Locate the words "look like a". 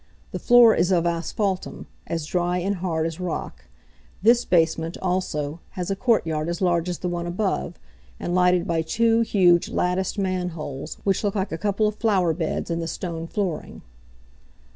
11.23-11.55